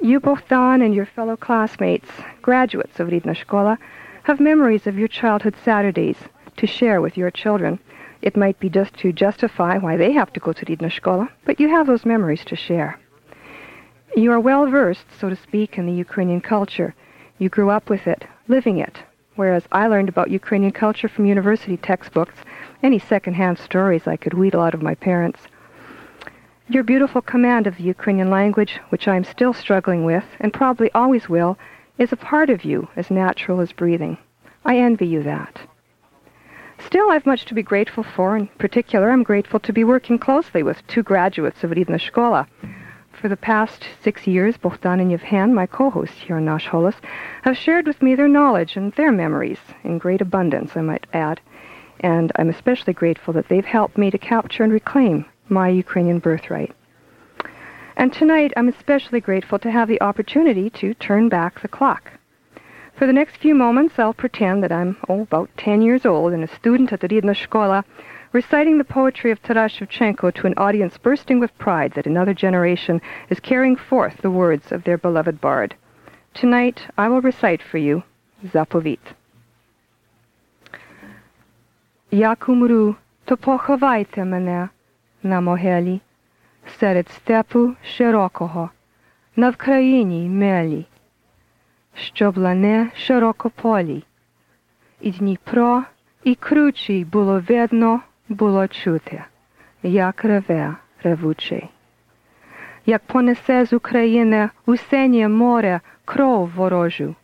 You, 0.00 0.20
Bohdan, 0.20 0.80
and 0.84 0.94
your 0.94 1.06
fellow 1.06 1.36
classmates, 1.36 2.08
graduates 2.40 3.00
of 3.00 3.08
Ridna 3.08 3.78
have 4.22 4.38
memories 4.38 4.86
of 4.86 4.96
your 4.96 5.08
childhood 5.08 5.56
Saturdays 5.64 6.18
to 6.56 6.68
share 6.68 7.00
with 7.00 7.16
your 7.16 7.32
children. 7.32 7.80
It 8.22 8.36
might 8.36 8.60
be 8.60 8.68
just 8.68 8.94
to 8.98 9.12
justify 9.12 9.76
why 9.76 9.96
they 9.96 10.12
have 10.12 10.32
to 10.34 10.40
go 10.40 10.52
to 10.52 10.64
Ridna 10.66 11.28
but 11.44 11.58
you 11.58 11.68
have 11.68 11.88
those 11.88 12.06
memories 12.06 12.44
to 12.44 12.54
share. 12.54 12.96
You 14.14 14.30
are 14.30 14.38
well 14.38 14.66
versed, 14.66 15.06
so 15.18 15.28
to 15.30 15.36
speak, 15.36 15.76
in 15.78 15.86
the 15.86 15.92
Ukrainian 15.92 16.42
culture. 16.42 16.94
You 17.38 17.48
grew 17.48 17.70
up 17.70 17.90
with 17.90 18.06
it, 18.06 18.24
living 18.46 18.78
it, 18.78 19.02
whereas 19.34 19.66
I 19.72 19.88
learned 19.88 20.08
about 20.08 20.30
Ukrainian 20.30 20.72
culture 20.72 21.08
from 21.08 21.26
university 21.26 21.76
textbooks, 21.76 22.36
any 22.84 23.00
second-hand 23.00 23.58
stories 23.58 24.06
I 24.06 24.16
could 24.16 24.34
wheedle 24.34 24.60
out 24.60 24.74
of 24.74 24.82
my 24.82 24.94
parents. 24.94 25.48
Your 26.70 26.82
beautiful 26.82 27.22
command 27.22 27.66
of 27.66 27.78
the 27.78 27.84
Ukrainian 27.84 28.28
language, 28.28 28.78
which 28.90 29.08
I 29.08 29.16
am 29.16 29.24
still 29.24 29.54
struggling 29.54 30.04
with, 30.04 30.26
and 30.38 30.52
probably 30.52 30.90
always 30.92 31.26
will, 31.26 31.56
is 31.96 32.12
a 32.12 32.16
part 32.16 32.50
of 32.50 32.62
you 32.62 32.88
as 32.94 33.10
natural 33.10 33.62
as 33.62 33.72
breathing. 33.72 34.18
I 34.66 34.76
envy 34.76 35.06
you 35.06 35.22
that. 35.22 35.62
Still, 36.78 37.10
I've 37.10 37.24
much 37.24 37.46
to 37.46 37.54
be 37.54 37.62
grateful 37.62 38.02
for. 38.02 38.36
In 38.36 38.48
particular, 38.58 39.10
I'm 39.10 39.22
grateful 39.22 39.58
to 39.60 39.72
be 39.72 39.82
working 39.82 40.18
closely 40.18 40.62
with 40.62 40.86
two 40.86 41.02
graduates 41.02 41.64
of 41.64 41.70
Ridna 41.70 41.98
Shkola. 41.98 42.46
For 43.12 43.30
the 43.30 43.36
past 43.38 43.86
six 44.02 44.26
years, 44.26 44.58
Bohdan 44.58 45.00
and 45.00 45.10
Yevhen, 45.10 45.54
my 45.54 45.64
co-hosts 45.64 46.20
here 46.20 46.36
on 46.36 46.44
Nash 46.44 46.68
Holos, 46.68 47.00
have 47.44 47.56
shared 47.56 47.86
with 47.86 48.02
me 48.02 48.14
their 48.14 48.28
knowledge 48.28 48.76
and 48.76 48.92
their 48.92 49.10
memories, 49.10 49.60
in 49.84 49.96
great 49.96 50.20
abundance, 50.20 50.76
I 50.76 50.82
might 50.82 51.06
add. 51.14 51.40
And 52.00 52.30
I'm 52.36 52.50
especially 52.50 52.92
grateful 52.92 53.32
that 53.32 53.48
they've 53.48 53.64
helped 53.64 53.96
me 53.96 54.10
to 54.10 54.18
capture 54.18 54.64
and 54.64 54.72
reclaim 54.72 55.24
my 55.49 55.69
Ukrainian 55.69 56.19
birthright. 56.19 56.71
And 57.95 58.11
tonight, 58.11 58.53
I'm 58.57 58.67
especially 58.67 59.19
grateful 59.19 59.59
to 59.59 59.71
have 59.71 59.87
the 59.87 60.01
opportunity 60.01 60.69
to 60.71 60.93
turn 60.93 61.29
back 61.29 61.61
the 61.61 61.67
clock. 61.67 62.11
For 62.95 63.07
the 63.07 63.13
next 63.13 63.37
few 63.37 63.55
moments, 63.55 63.99
I'll 63.99 64.13
pretend 64.13 64.63
that 64.63 64.71
I'm, 64.71 64.97
oh, 65.09 65.21
about 65.21 65.49
10 65.57 65.81
years 65.81 66.05
old 66.05 66.33
and 66.33 66.43
a 66.43 66.55
student 66.55 66.93
at 66.93 66.99
the 67.01 67.07
Ridna 67.07 67.33
Shkola, 67.33 67.83
reciting 68.31 68.77
the 68.77 68.83
poetry 68.83 69.31
of 69.31 69.41
Taras 69.41 69.73
Shevchenko 69.73 70.33
to 70.33 70.47
an 70.47 70.53
audience 70.57 70.97
bursting 70.97 71.39
with 71.39 71.57
pride 71.57 71.93
that 71.93 72.07
another 72.07 72.33
generation 72.33 73.01
is 73.29 73.39
carrying 73.39 73.75
forth 73.75 74.17
the 74.21 74.31
words 74.31 74.71
of 74.71 74.83
their 74.83 74.97
beloved 74.97 75.39
bard. 75.39 75.75
Tonight, 76.33 76.87
I 76.97 77.09
will 77.09 77.21
recite 77.21 77.61
for 77.61 77.77
you 77.77 78.03
Zapovit. 78.43 79.13
Як 82.11 82.49
умру, 82.49 82.95
то 83.25 83.37
поховайте 83.37 84.25
мене 84.25 84.69
на 85.22 85.40
могилі, 85.40 86.00
серед 86.78 87.08
степу 87.08 87.74
широкого, 87.84 88.70
на 89.36 89.50
Вкраїні 89.50 90.28
мелі, 90.28 90.86
щоб 91.94 92.38
лане 92.38 92.90
широкополі, 92.94 94.04
і 95.00 95.10
Дніпро, 95.10 95.84
і 96.24 96.34
кручі 96.34 97.04
було 97.04 97.40
видно, 97.48 98.00
було 98.28 98.68
чути, 98.68 99.24
як 99.82 100.24
реве 100.24 100.76
ревучий. 101.02 101.68
Як 102.86 103.02
понесе 103.02 103.66
з 103.66 103.72
України 103.72 104.50
у 104.66 104.76
синє 104.76 105.28
море 105.28 105.80
кров 106.04 106.50
ворожу, 106.50 107.14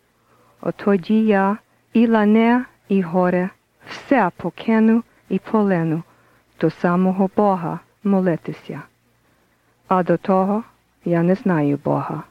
отоді 0.61 1.25
я 1.25 1.57
і 1.93 2.07
лане, 2.07 2.65
і 2.89 3.01
горе, 3.01 3.49
все 3.87 4.31
покину 4.37 5.03
і 5.29 5.39
полену 5.39 6.03
до 6.59 6.69
самого 6.69 7.29
Бога 7.35 7.79
молитися. 8.05 8.81
А 9.87 10.03
до 10.03 10.17
того 10.17 10.63
я 11.05 11.23
не 11.23 11.35
знаю 11.35 11.79
Бога. 11.83 12.23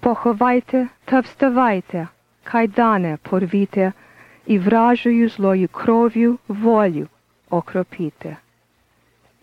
Поховайте 0.00 0.88
та 1.04 1.20
вставайте, 1.20 2.08
кайдане 2.44 3.18
порвіте, 3.22 3.92
і 4.46 4.58
вражою 4.58 5.28
злою 5.28 5.68
кров'ю 5.68 6.38
волю 6.48 7.06
окропіте. 7.50 8.36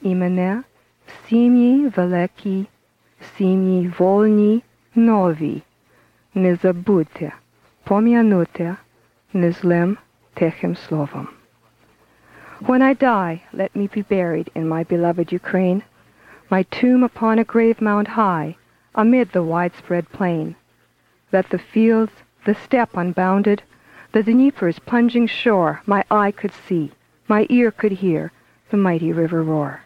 І 0.01 0.15
мене 0.15 0.63
в 1.07 1.29
сім'ї 1.29 1.87
великій, 1.87 2.67
в 3.21 3.25
сім'ї 3.37 3.93
вольній, 3.99 4.63
новій, 4.95 5.61
не 6.33 6.55
забудьте, 6.55 7.31
пом'янути 7.83 8.75
незлим 9.33 9.97
тихим 10.33 10.75
словом. 10.75 11.38
When 12.65 12.81
I 12.81 12.93
die, 12.93 13.43
let 13.53 13.73
me 13.73 13.87
be 13.87 14.01
buried 14.01 14.51
in 14.53 14.67
my 14.67 14.83
beloved 14.83 15.31
Ukraine, 15.31 15.83
my 16.49 16.63
tomb 16.63 17.03
upon 17.03 17.39
a 17.39 17.45
grave 17.45 17.81
mound 17.81 18.09
high, 18.09 18.57
amid 18.93 19.31
the 19.31 19.43
widespread 19.43 20.09
plain. 20.09 20.57
That 21.31 21.49
the 21.49 21.57
fields, 21.57 22.11
the 22.45 22.53
steppe 22.53 22.97
unbounded, 22.97 23.63
the 24.11 24.23
Dnieper's 24.23 24.77
plunging 24.79 25.25
shore, 25.25 25.81
my 25.85 26.03
eye 26.11 26.31
could 26.31 26.51
see, 26.51 26.91
my 27.29 27.47
ear 27.49 27.71
could 27.71 27.93
hear, 27.93 28.33
the 28.71 28.77
mighty 28.77 29.13
river 29.13 29.41
roar. 29.41 29.83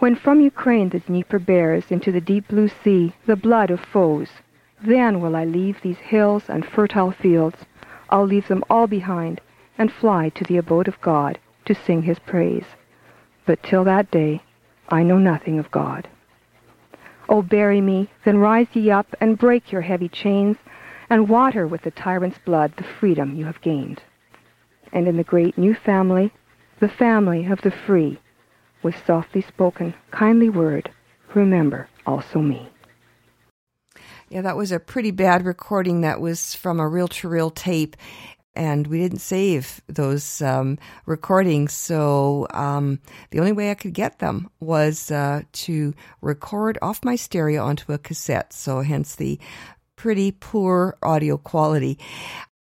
When 0.00 0.16
from 0.16 0.42
Ukraine 0.42 0.90
the 0.90 1.00
Dnieper 1.00 1.38
bears 1.38 1.90
into 1.90 2.12
the 2.12 2.20
deep 2.20 2.46
blue 2.48 2.68
sea 2.68 3.14
the 3.24 3.36
blood 3.36 3.70
of 3.70 3.80
foes, 3.80 4.28
then 4.82 5.18
will 5.18 5.34
I 5.34 5.46
leave 5.46 5.80
these 5.80 6.12
hills 6.12 6.50
and 6.50 6.66
fertile 6.66 7.10
fields. 7.10 7.64
I'll 8.10 8.26
leave 8.26 8.48
them 8.48 8.64
all 8.68 8.86
behind 8.86 9.40
and 9.78 9.90
fly 9.90 10.28
to 10.28 10.44
the 10.44 10.58
abode 10.58 10.88
of 10.88 11.00
God 11.00 11.38
to 11.66 11.74
sing 11.74 12.02
his 12.02 12.18
praise. 12.18 12.64
But 13.46 13.62
till 13.62 13.84
that 13.84 14.10
day, 14.10 14.42
I 14.88 15.02
know 15.02 15.18
nothing 15.18 15.58
of 15.58 15.70
God. 15.70 16.08
O 17.28 17.42
bury 17.42 17.80
me, 17.80 18.10
then 18.24 18.38
rise 18.38 18.66
ye 18.74 18.90
up 18.90 19.14
and 19.20 19.38
break 19.38 19.72
your 19.72 19.80
heavy 19.80 20.08
chains, 20.08 20.56
and 21.08 21.28
water 21.28 21.66
with 21.66 21.82
the 21.82 21.90
tyrant's 21.90 22.38
blood 22.38 22.72
the 22.76 22.84
freedom 22.84 23.34
you 23.34 23.44
have 23.46 23.60
gained. 23.60 24.02
And 24.92 25.08
in 25.08 25.16
the 25.16 25.24
great 25.24 25.56
new 25.56 25.74
family, 25.74 26.32
the 26.80 26.88
family 26.88 27.46
of 27.46 27.62
the 27.62 27.70
free, 27.70 28.18
with 28.82 28.94
softly 29.06 29.40
spoken, 29.40 29.94
kindly 30.10 30.48
word, 30.48 30.90
remember 31.34 31.88
also 32.06 32.40
me. 32.40 32.68
Yeah, 34.28 34.42
that 34.42 34.56
was 34.56 34.72
a 34.72 34.80
pretty 34.80 35.10
bad 35.10 35.44
recording. 35.44 36.00
That 36.00 36.20
was 36.20 36.54
from 36.54 36.80
a 36.80 36.88
reel 36.88 37.08
to 37.08 37.28
reel 37.28 37.50
tape, 37.50 37.96
and 38.56 38.86
we 38.86 39.00
didn't 39.00 39.18
save 39.18 39.80
those 39.86 40.40
um, 40.42 40.78
recordings. 41.06 41.72
So 41.72 42.46
um, 42.50 43.00
the 43.30 43.40
only 43.40 43.52
way 43.52 43.70
I 43.70 43.74
could 43.74 43.94
get 43.94 44.18
them 44.18 44.50
was 44.60 45.10
uh, 45.10 45.42
to 45.52 45.94
record 46.20 46.78
off 46.80 47.04
my 47.04 47.16
stereo 47.16 47.64
onto 47.64 47.92
a 47.92 47.98
cassette. 47.98 48.52
So 48.52 48.80
hence 48.80 49.16
the 49.16 49.38
pretty 49.96 50.32
poor 50.32 50.96
audio 51.02 51.36
quality. 51.36 51.98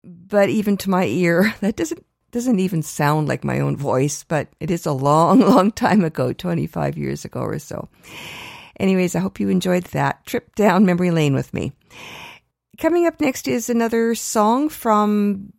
But 0.04 0.50
even 0.50 0.78
to 0.78 0.90
my 0.90 1.06
ear, 1.06 1.54
that 1.62 1.76
doesn't 1.76 2.06
doesn't 2.32 2.60
even 2.60 2.82
sound 2.82 3.28
like 3.28 3.44
my 3.44 3.60
own 3.60 3.76
voice. 3.76 4.24
But 4.24 4.48
it 4.62 4.72
is 4.72 4.86
a 4.86 4.94
long, 4.94 5.40
long 5.42 5.72
time 5.72 6.04
ago, 6.04 6.34
twenty 6.34 6.68
five 6.68 6.98
years 6.98 7.26
ago 7.26 7.42
or 7.42 7.60
so. 7.60 7.90
Anyways, 8.80 9.16
I 9.16 9.20
hope 9.20 9.40
you 9.40 9.50
enjoyed 9.50 9.84
that 9.86 10.26
trip 10.26 10.56
down 10.56 10.86
memory 10.86 11.12
lane 11.12 11.36
with 11.36 11.54
me. 11.54 11.74
Coming 12.80 13.06
up 13.06 13.20
next 13.20 13.48
is 13.48 13.70
another 13.70 14.16
song 14.16 14.70
from 14.70 15.54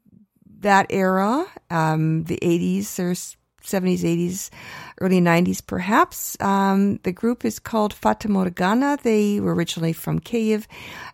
that 0.63 0.87
era, 0.91 1.47
um, 1.71 2.25
the 2.25 2.39
80s 2.43 2.99
or 2.99 3.15
70s, 3.63 4.01
80s, 4.01 4.51
early 5.01 5.21
90s, 5.21 5.65
perhaps. 5.65 6.37
Um, 6.41 6.99
the 7.05 7.13
group 7.13 7.45
is 7.45 7.59
called 7.59 7.95
Fata 7.95 8.29
Morgana. 8.29 8.99
They 9.03 9.41
were 9.41 9.55
originally 9.55 9.93
from 9.93 10.19
Kiev 10.19 10.67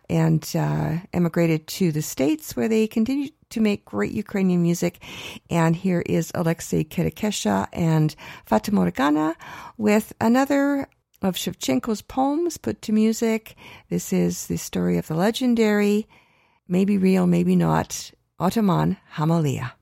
and 0.09 0.49
uh, 0.55 0.97
emigrated 1.13 1.67
to 1.67 1.91
the 1.91 2.01
States 2.01 2.55
where 2.55 2.67
they 2.67 2.87
continued 2.87 3.33
to 3.51 3.61
make 3.61 3.85
great 3.85 4.11
Ukrainian 4.11 4.61
music. 4.61 5.03
And 5.49 5.75
here 5.75 6.03
is 6.05 6.31
Alexei 6.35 6.83
Kirikesha 6.83 7.67
and 7.73 8.15
Fata 8.45 8.73
Morgana 8.73 9.35
with 9.77 10.13
another 10.19 10.87
of 11.21 11.35
Shevchenko's 11.35 12.01
poems 12.01 12.57
put 12.57 12.81
to 12.83 12.93
music. 12.93 13.55
This 13.89 14.13
is 14.13 14.47
the 14.47 14.57
story 14.57 14.97
of 14.97 15.07
the 15.07 15.15
legendary, 15.15 16.07
maybe 16.67 16.97
real, 16.97 17.27
maybe 17.27 17.55
not, 17.55 18.11
Otaman 18.39 18.95
Hamalia. 19.17 19.78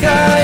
Jamaica. 0.00 0.39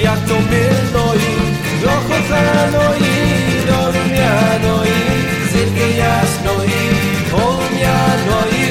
jak 0.00 0.18
to 0.28 0.34
mylno 0.34 1.14
i 1.14 1.16
do 1.82 1.92
kochano 2.08 2.94
i 2.96 3.66
do 3.66 3.92
rumiano 3.92 4.84
i 4.84 4.86
zyrkie 5.52 5.96
jasno 5.96 6.52
i 6.64 6.66
porumiano 7.30 8.38
i 8.62 8.64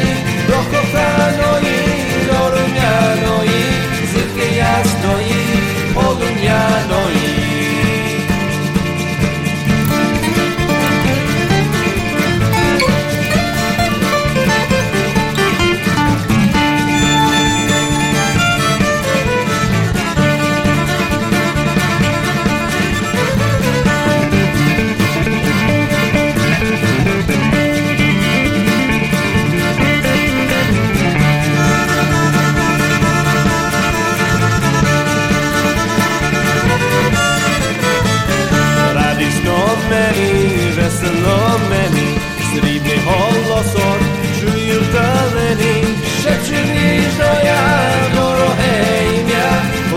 do 0.47 0.59
kochano 0.71 1.59
i 1.59 1.61
do 2.27 2.39
rumiano 2.49 3.43
i 3.43 3.45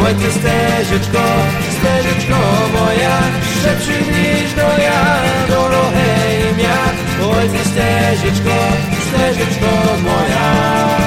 Oj 0.07 0.14
ty 0.14 0.32
steżyczko, 0.32 1.22
steżyczko 1.78 2.36
moja, 2.72 3.18
szybszy 3.62 4.00
niż 4.00 4.55
do 4.55 4.82
ja, 4.82 5.22
do 5.48 5.68
Roheimia. 5.68 6.76
Oj 7.22 7.48
ty 7.48 7.68
steżyczko, 7.68 8.55
steżyczko 9.09 9.66
moja. 10.02 11.03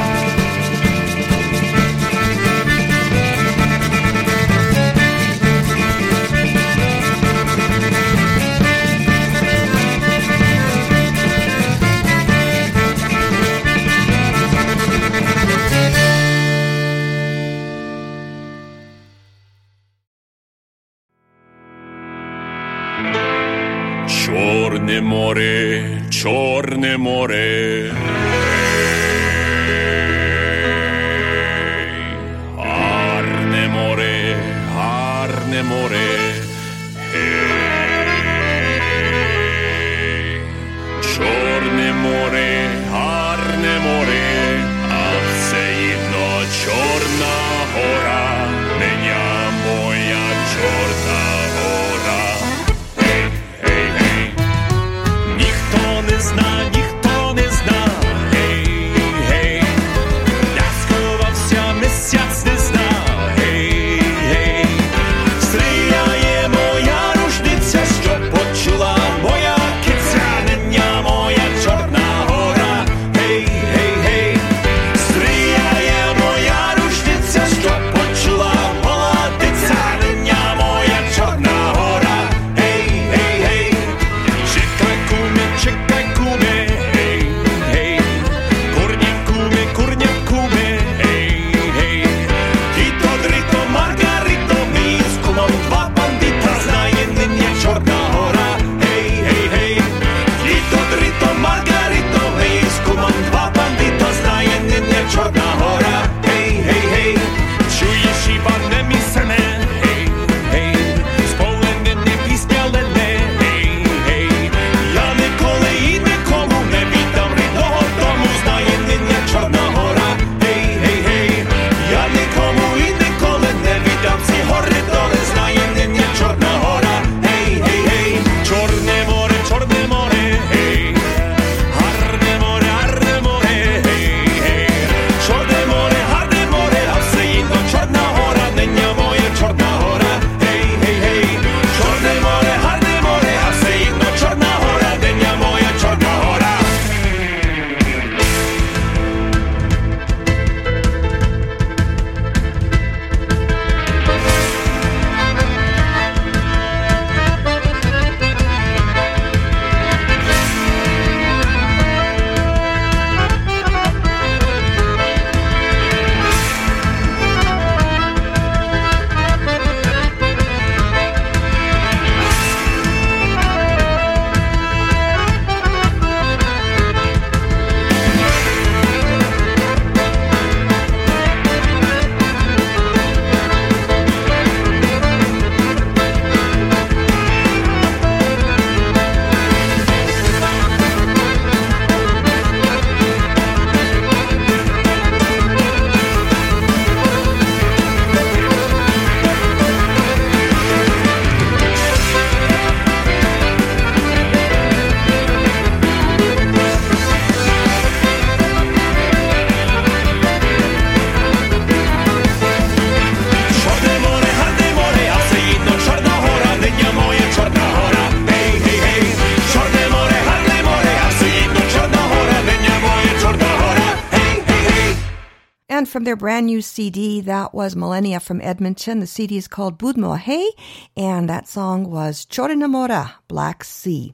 Their 226.07 226.15
brand 226.15 226.45
new 226.45 226.61
CD, 226.61 227.19
that 227.19 227.53
was 227.53 227.75
Millennia 227.75 228.21
from 228.21 228.39
Edmonton. 228.39 229.01
The 229.01 229.07
CD 229.07 229.35
is 229.35 229.49
called 229.49 229.77
Budmo 229.77 230.17
Hey, 230.17 230.49
and 230.95 231.29
that 231.29 231.49
song 231.49 231.91
was 231.91 232.25
Chorinamora, 232.25 233.15
Black 233.27 233.65
Sea. 233.65 234.13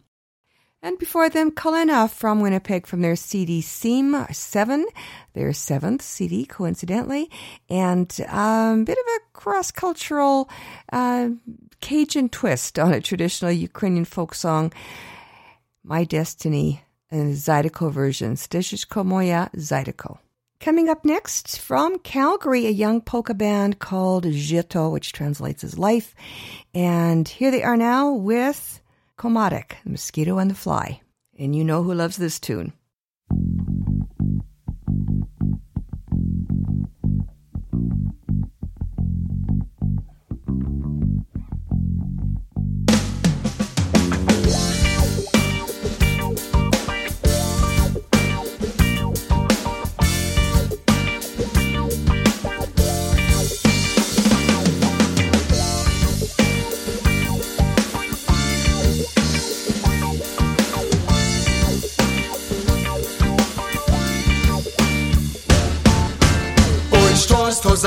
And 0.82 0.98
before 0.98 1.30
them, 1.30 1.52
Kalena 1.52 2.10
from 2.10 2.42
Winnipeg 2.42 2.88
from 2.88 3.02
their 3.02 3.16
CD 3.16 3.62
Seam 3.62 4.26
7, 4.32 4.88
their 5.34 5.54
seventh 5.54 6.02
CD, 6.02 6.48
coincidentally, 6.48 7.30
and 7.70 8.12
a 8.22 8.40
um, 8.40 8.86
bit 8.86 8.98
of 8.98 9.06
a 9.06 9.38
cross 9.38 9.70
cultural 9.70 10.50
uh, 10.92 11.30
Cajun 11.80 12.30
twist 12.30 12.80
on 12.80 12.92
a 12.92 13.02
traditional 13.02 13.52
Ukrainian 13.52 14.06
folk 14.06 14.34
song, 14.34 14.74
My 15.84 16.06
Destiny, 16.06 16.84
and 17.12 17.36
Zydeco 17.36 17.92
version, 17.92 18.34
Steshishko 18.34 19.06
Moya 19.06 19.52
Zydeco. 19.56 20.18
Coming 20.64 20.88
up 20.88 21.04
next 21.04 21.60
from 21.60 22.00
Calgary, 22.00 22.68
a 22.68 22.70
young 22.70 23.02
polka 23.02 23.34
band 23.34 23.80
called 23.80 24.24
Jito, 24.24 24.90
which 24.90 25.12
translates 25.12 25.62
as 25.62 25.78
life. 25.78 26.16
And 26.74 27.28
here 27.28 27.52
they 27.52 27.64
are 27.64 27.76
now 27.76 28.14
with 28.14 28.80
Komarek, 29.20 29.74
the 29.84 29.90
mosquito 29.90 30.38
and 30.38 30.50
the 30.50 30.56
fly. 30.56 31.02
And 31.38 31.54
you 31.54 31.66
know 31.66 31.84
who 31.84 31.94
loves 31.94 32.16
this 32.16 32.40
tune. 32.40 32.72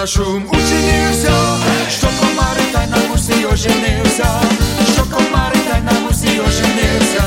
Шум 0.07 0.45
учинився, 0.49 1.33
що 1.89 2.07
комари 2.21 2.63
та 2.73 2.87
на 2.87 3.09
мусі 3.09 3.47
оженився, 3.53 4.41
що 4.95 5.03
комари 5.03 5.57
та 5.71 5.81
на 5.81 6.01
мусі 6.01 6.41
оженився, 6.49 7.25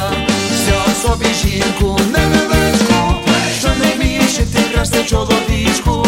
взяв 0.53 0.89
собі 1.01 1.25
жінку 1.34 1.99
невеличку, 2.11 3.15
що 3.59 3.67
не 3.67 3.91
вміє 3.95 4.21
ти 4.53 4.61
красти 4.73 5.03
чоловічку, 5.03 6.05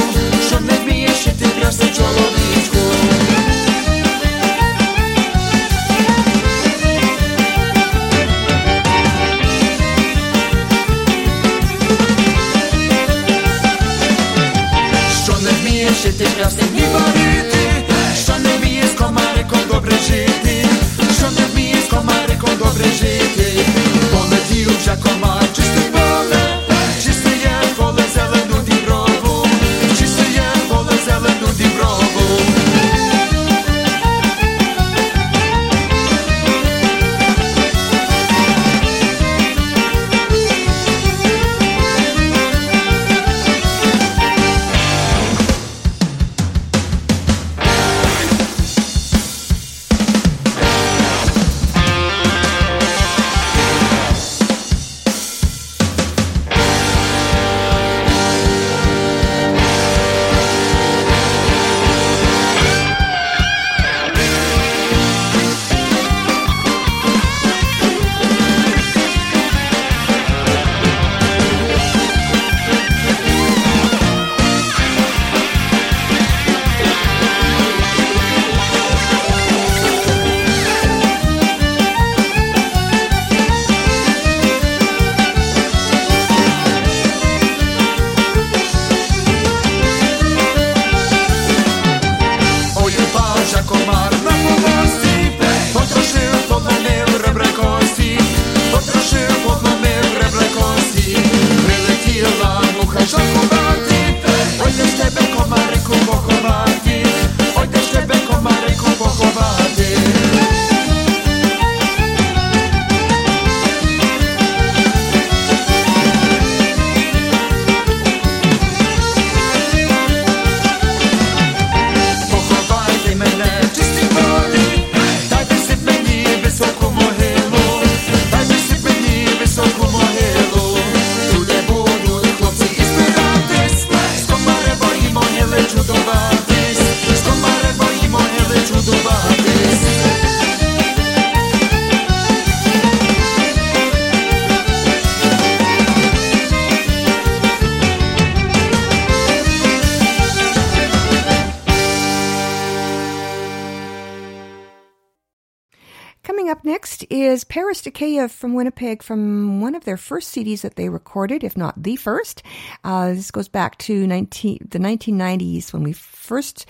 next 156.81 157.05
is 157.11 157.43
Paris 157.43 157.81
to 157.81 157.91
Kyiv 157.91 158.31
from 158.31 158.55
Winnipeg 158.55 159.03
from 159.03 159.61
one 159.61 159.75
of 159.75 159.83
their 159.83 159.97
first 159.97 160.33
CDs 160.33 160.61
that 160.61 160.77
they 160.77 160.89
recorded, 160.89 161.43
if 161.43 161.55
not 161.55 161.83
the 161.83 161.95
first. 161.95 162.41
Uh, 162.83 163.13
this 163.13 163.29
goes 163.29 163.47
back 163.47 163.77
to 163.77 164.07
19, 164.07 164.67
the 164.67 164.79
1990s 164.79 165.73
when 165.73 165.83
we 165.83 165.93
first 165.93 166.65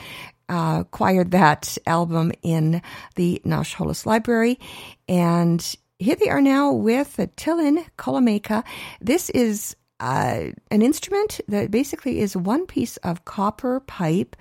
uh, 0.49 0.79
acquired 0.81 1.31
that 1.31 1.77
album 1.87 2.33
in 2.41 2.81
the 3.15 3.41
Nash 3.45 3.73
Holos 3.73 4.05
Library. 4.05 4.59
And 5.07 5.65
here 5.97 6.17
they 6.17 6.27
are 6.27 6.41
now 6.41 6.73
with 6.73 7.15
Telenka 7.37 7.85
Kolomeka. 7.97 8.65
This 8.99 9.29
is 9.29 9.77
uh, 10.01 10.47
an 10.71 10.81
instrument 10.81 11.39
that 11.47 11.71
basically 11.71 12.19
is 12.19 12.35
one 12.35 12.65
piece 12.65 12.97
of 12.97 13.23
copper 13.23 13.79
pipe 13.79 14.35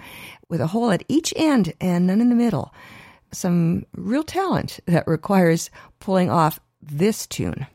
with 0.48 0.60
a 0.60 0.66
hole 0.66 0.90
at 0.90 1.04
each 1.06 1.32
end 1.36 1.74
and 1.80 2.08
none 2.08 2.20
in 2.20 2.28
the 2.28 2.34
middle 2.34 2.74
some 3.32 3.84
real 3.94 4.22
talent 4.22 4.80
that 4.86 5.06
requires 5.06 5.70
pulling 5.98 6.30
off 6.30 6.60
this 6.82 7.26
tune. 7.26 7.66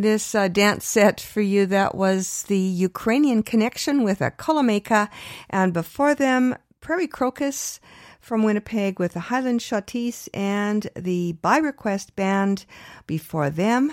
This 0.00 0.34
uh, 0.34 0.48
dance 0.48 0.86
set 0.86 1.20
for 1.20 1.42
you, 1.42 1.66
that 1.66 1.94
was 1.94 2.44
the 2.44 2.58
Ukrainian 2.58 3.42
connection 3.42 4.02
with 4.02 4.22
a 4.22 4.30
Kolomeka. 4.30 5.10
And 5.50 5.74
before 5.74 6.14
them, 6.14 6.56
Prairie 6.80 7.06
Crocus 7.06 7.80
from 8.18 8.42
Winnipeg 8.42 8.98
with 8.98 9.12
the 9.12 9.20
Highland 9.20 9.60
Schottische 9.60 10.30
and 10.32 10.88
the 10.96 11.32
By 11.32 11.58
Request 11.58 12.16
Band 12.16 12.64
before 13.06 13.50
them 13.50 13.92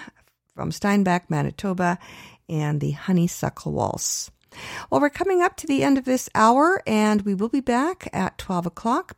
from 0.56 0.72
Steinbach, 0.72 1.30
Manitoba, 1.30 2.00
and 2.48 2.80
the 2.80 2.92
Honeysuckle 2.92 3.74
Waltz. 3.74 4.32
Well, 4.90 5.02
we're 5.02 5.10
coming 5.10 5.42
up 5.42 5.58
to 5.58 5.68
the 5.68 5.84
end 5.84 5.98
of 5.98 6.06
this 6.06 6.30
hour, 6.34 6.82
and 6.88 7.24
we 7.24 7.34
will 7.34 7.50
be 7.50 7.60
back 7.60 8.08
at 8.14 8.38
12 8.38 8.68
o'clock 8.68 9.18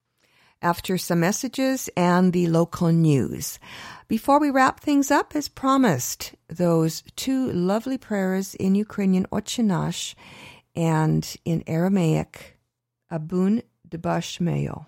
after 0.62 0.98
some 0.98 1.20
messages 1.20 1.88
and 1.96 2.34
the 2.34 2.48
local 2.48 2.92
news. 2.92 3.60
Before 4.08 4.40
we 4.40 4.50
wrap 4.50 4.80
things 4.80 5.12
up, 5.12 5.36
as 5.36 5.48
promised, 5.48 6.34
those 6.50 7.04
two 7.16 7.52
lovely 7.52 7.98
prayers 7.98 8.56
in 8.56 8.76
Ukrainian 8.76 9.26
Otche 9.32 9.64
Nash 9.64 10.16
and 10.76 11.36
in 11.46 11.64
Aramaic, 11.68 12.58
Abun 13.12 13.64
Debashmeo. 13.88 14.86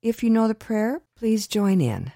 If 0.00 0.22
you 0.22 0.30
know 0.30 0.48
the 0.48 0.54
prayer, 0.54 1.02
please 1.16 1.46
join 1.46 1.80
in. 1.80 2.12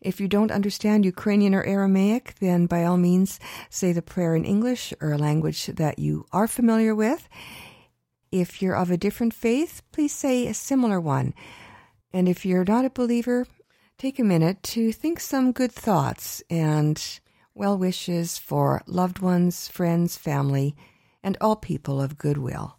If 0.00 0.20
you 0.20 0.28
don't 0.28 0.50
understand 0.50 1.04
Ukrainian 1.04 1.54
or 1.54 1.64
Aramaic, 1.64 2.34
then 2.40 2.66
by 2.66 2.84
all 2.84 2.98
means 2.98 3.40
say 3.70 3.92
the 3.92 4.02
prayer 4.02 4.34
in 4.36 4.44
English 4.44 4.92
or 5.00 5.12
a 5.12 5.18
language 5.18 5.66
that 5.66 5.98
you 5.98 6.26
are 6.32 6.46
familiar 6.46 6.94
with. 6.94 7.28
If 8.30 8.60
you're 8.60 8.76
of 8.76 8.90
a 8.90 8.96
different 8.96 9.34
faith, 9.34 9.82
please 9.92 10.12
say 10.12 10.46
a 10.46 10.54
similar 10.54 11.00
one. 11.00 11.34
And 12.12 12.28
if 12.28 12.44
you're 12.44 12.64
not 12.64 12.84
a 12.84 12.90
believer, 12.90 13.46
take 13.96 14.18
a 14.18 14.24
minute 14.24 14.62
to 14.62 14.92
think 14.92 15.20
some 15.20 15.52
good 15.52 15.72
thoughts 15.72 16.42
and 16.50 17.20
well 17.54 17.76
wishes 17.76 18.38
for 18.38 18.82
loved 18.86 19.20
ones, 19.20 19.68
friends, 19.68 20.16
family, 20.16 20.74
and 21.22 21.36
all 21.40 21.56
people 21.56 22.00
of 22.00 22.18
goodwill. 22.18 22.78